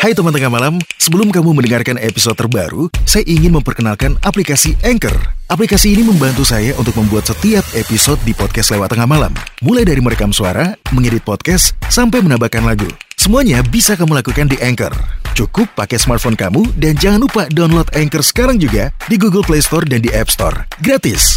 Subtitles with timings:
[0.00, 5.12] Hai teman tengah malam, sebelum kamu mendengarkan episode terbaru, saya ingin memperkenalkan aplikasi Anchor.
[5.52, 9.28] Aplikasi ini membantu saya untuk membuat setiap episode di podcast lewat tengah malam.
[9.60, 12.88] Mulai dari merekam suara, mengedit podcast, sampai menambahkan lagu.
[13.20, 14.96] Semuanya bisa kamu lakukan di Anchor.
[15.36, 19.84] Cukup pakai smartphone kamu dan jangan lupa download Anchor sekarang juga di Google Play Store
[19.84, 20.64] dan di App Store.
[20.80, 21.36] Gratis.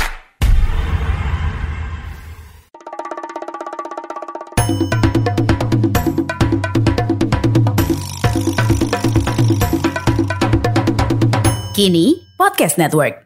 [11.74, 13.26] Kini Podcast Network.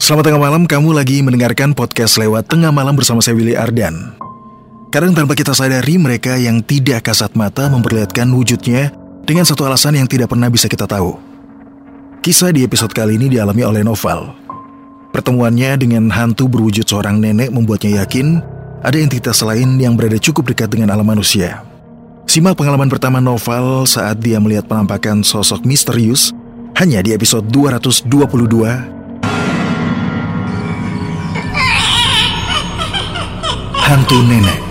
[0.00, 4.16] Selamat tengah malam, kamu lagi mendengarkan podcast lewat tengah malam bersama saya Willy Ardan.
[4.88, 8.88] Kadang tanpa kita sadari mereka yang tidak kasat mata memperlihatkan wujudnya
[9.28, 11.20] dengan satu alasan yang tidak pernah bisa kita tahu.
[12.24, 14.32] Kisah di episode kali ini dialami oleh Noval.
[15.12, 18.40] Pertemuannya dengan hantu berwujud seorang nenek membuatnya yakin
[18.80, 21.69] ada entitas lain yang berada cukup dekat dengan alam manusia.
[22.30, 26.30] Simak pengalaman pertama Noval saat dia melihat penampakan sosok misterius
[26.78, 28.06] hanya di episode 222
[33.82, 34.62] Hantu Nenek.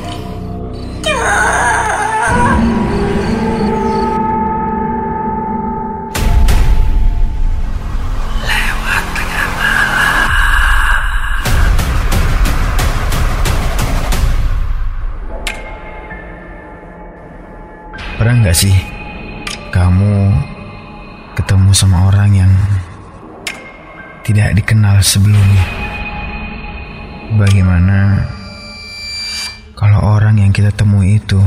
[18.19, 18.75] Pernah nggak sih
[19.71, 20.27] kamu
[21.39, 22.51] ketemu sama orang yang
[24.27, 25.63] tidak dikenal sebelumnya?
[27.39, 28.27] Bagaimana
[29.71, 31.39] kalau orang yang kita temui itu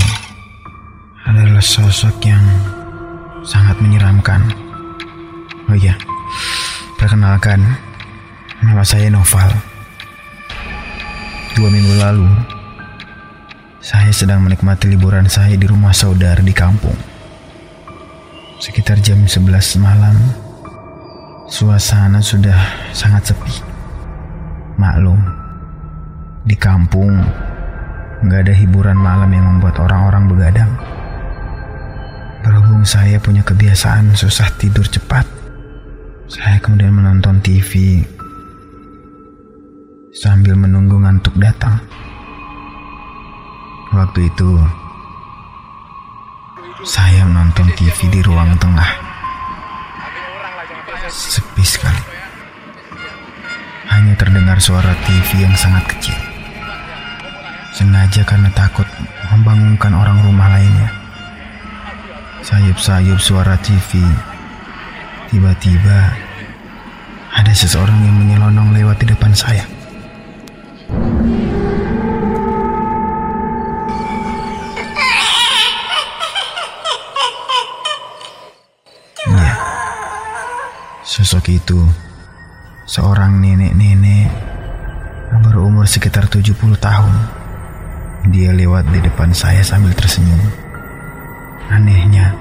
[1.29, 2.41] adalah sosok yang
[3.45, 4.41] sangat menyeramkan?
[5.69, 5.93] Oh iya,
[6.97, 7.69] perkenalkan,
[8.65, 9.53] nama saya Noval.
[11.53, 12.33] Dua minggu lalu,
[13.83, 16.95] saya sedang menikmati liburan saya di rumah saudara di kampung.
[18.63, 20.15] Sekitar jam 11 malam,
[21.51, 22.55] suasana sudah
[22.95, 23.51] sangat sepi.
[24.79, 25.19] Maklum,
[26.47, 27.27] di kampung
[28.23, 30.73] nggak ada hiburan malam yang membuat orang-orang begadang.
[32.47, 35.27] Berhubung saya punya kebiasaan susah tidur cepat,
[36.31, 37.99] saya kemudian menonton TV
[40.15, 41.83] sambil menunggu ngantuk datang.
[43.93, 44.57] Waktu itu,
[46.81, 48.89] saya menonton TV di ruang tengah.
[51.13, 52.01] Sepi sekali.
[53.93, 56.17] Hanya terdengar suara TV yang sangat kecil.
[57.77, 58.89] Sengaja karena takut
[59.29, 60.89] membangunkan orang rumah lainnya.
[62.41, 64.01] Sayup-sayup suara TV.
[65.29, 66.17] Tiba-tiba,
[67.29, 69.69] ada seseorang yang menyelonong lewat di depan saya.
[81.13, 81.77] Sosok itu
[82.89, 84.33] seorang nenek-nenek
[85.45, 87.15] berumur sekitar 70 tahun.
[88.33, 90.41] Dia lewat di depan saya sambil tersenyum.
[91.69, 92.33] Anehnya,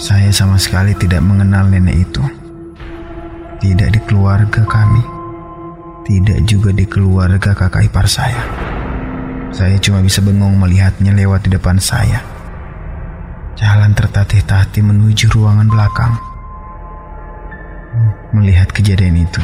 [0.00, 2.24] saya sama sekali tidak mengenal nenek itu.
[3.60, 5.04] Tidak di keluarga kami.
[6.08, 8.48] Tidak juga di keluarga kakak ipar saya.
[9.52, 12.24] Saya cuma bisa bengong melihatnya lewat di depan saya.
[13.60, 16.27] Jalan tertatih-tatih menuju ruangan belakang.
[18.34, 19.42] Melihat kejadian itu,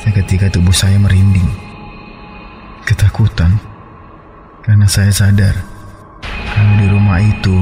[0.00, 1.46] seketika tubuh saya merinding.
[2.86, 3.58] Ketakutan,
[4.62, 5.54] karena saya sadar
[6.54, 7.56] kalau di rumah itu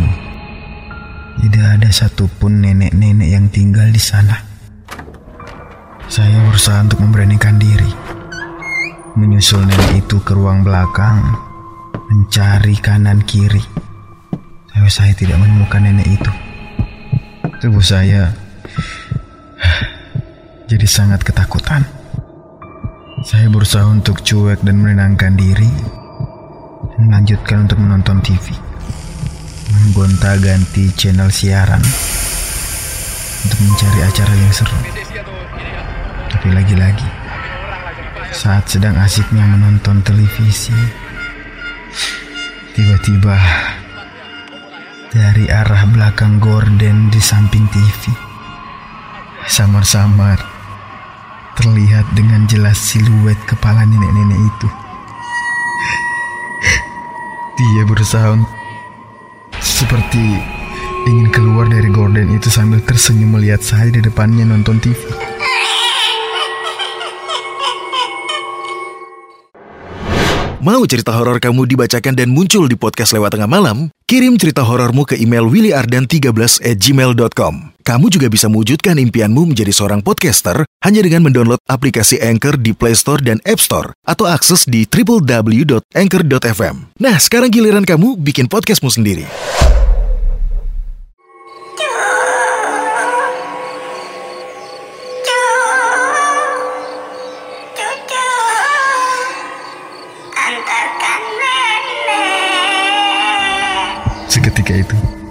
[1.41, 4.37] tidak ada satupun nenek-nenek yang tinggal di sana.
[6.07, 7.89] Saya berusaha untuk memberanikan diri,
[9.17, 11.25] menyusul nenek itu ke ruang belakang,
[12.13, 13.85] mencari kanan kiri
[14.75, 16.33] tapi saya tidak menemukan nenek itu.
[17.63, 18.35] Tubuh saya
[20.65, 21.85] jadi sangat ketakutan.
[23.25, 25.69] Saya berusaha untuk cuek dan menenangkan diri
[26.97, 28.53] dan melanjutkan untuk menonton TV.
[29.73, 31.81] Menggonta ganti channel siaran
[33.45, 34.79] untuk mencari acara yang seru.
[36.33, 37.09] Tapi lagi-lagi,
[38.33, 40.77] saat sedang asiknya menonton televisi,
[42.77, 43.37] tiba-tiba
[45.13, 48.13] dari arah belakang gorden di samping TV.
[49.45, 50.54] Samar-samar
[51.59, 54.69] terlihat dengan jelas siluet kepala nenek-nenek itu.
[57.55, 58.35] Dia berusaha
[59.63, 60.39] seperti
[61.07, 64.99] ingin keluar dari gorden itu sambil tersenyum melihat saya di depannya nonton TV.
[70.65, 73.93] Mau cerita horor kamu dibacakan dan muncul di podcast lewat tengah malam?
[74.09, 77.74] Kirim cerita horormu ke email willyardan13 at gmail.com.
[77.85, 82.97] Kamu juga bisa mewujudkan impianmu menjadi seorang podcaster hanya dengan mendownload aplikasi Anchor di Play
[82.97, 86.97] Store dan App Store atau akses di www.anchor.fm.
[86.97, 89.29] Nah, sekarang giliran kamu bikin podcastmu sendiri.
[104.33, 105.24] Seketika itu,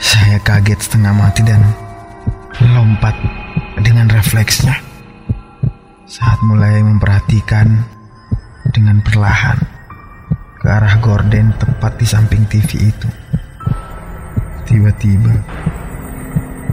[0.00, 1.60] saya kaget setengah mati dan
[2.72, 3.12] lompat
[3.84, 4.80] dengan refleksnya
[6.08, 7.84] saat mulai memperhatikan
[8.72, 9.60] dengan perlahan
[10.56, 13.08] ke arah gorden tepat di samping TV itu.
[14.64, 15.34] Tiba-tiba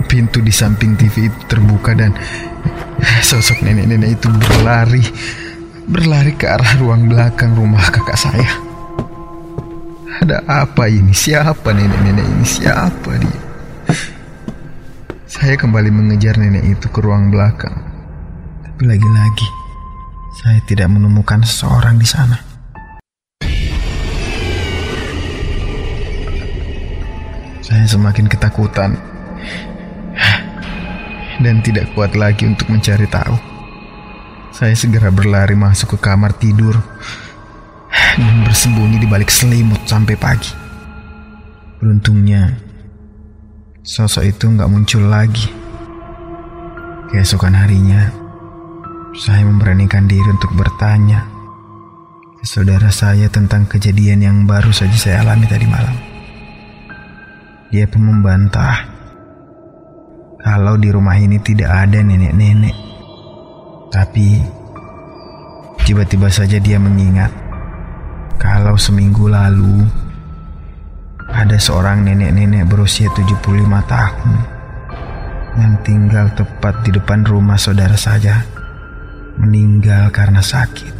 [0.07, 2.15] pintu di samping TV itu terbuka dan
[3.27, 5.03] sosok nenek-nenek itu berlari
[5.88, 8.67] berlari ke arah ruang belakang rumah kakak saya.
[10.18, 11.14] Ada apa ini?
[11.14, 12.46] Siapa nenek-nenek ini?
[12.46, 13.42] Siapa dia?
[15.30, 17.78] Saya kembali mengejar nenek itu ke ruang belakang.
[18.66, 19.50] Tapi lagi-lagi,
[20.42, 22.38] saya tidak menemukan seseorang di sana.
[27.62, 28.98] Saya semakin ketakutan
[31.46, 33.38] dan tidak kuat lagi untuk mencari tahu.
[34.50, 36.74] Saya segera berlari masuk ke kamar tidur
[38.18, 40.50] dan bersembunyi di balik selimut sampai pagi.
[41.78, 42.50] Beruntungnya,
[43.86, 45.46] sosok itu nggak muncul lagi.
[47.14, 48.10] Keesokan harinya,
[49.14, 51.24] saya memberanikan diri untuk bertanya
[52.42, 55.96] ke saudara saya tentang kejadian yang baru saja saya alami tadi malam.
[57.69, 58.98] Dia pun membantah
[60.42, 62.75] kalau di rumah ini tidak ada nenek-nenek.
[63.88, 64.42] Tapi
[65.86, 67.46] tiba-tiba saja dia mengingat
[68.47, 69.83] kalau seminggu lalu
[71.27, 73.44] ada seorang nenek-nenek berusia 75
[73.91, 74.31] tahun
[75.59, 78.47] yang tinggal tepat di depan rumah saudara saja
[79.35, 80.96] meninggal karena sakit.